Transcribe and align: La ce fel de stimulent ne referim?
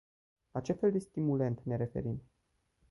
La 0.53 0.61
ce 0.65 0.73
fel 0.73 0.91
de 0.93 0.99
stimulent 0.99 1.59
ne 1.67 1.77
referim? 1.77 2.17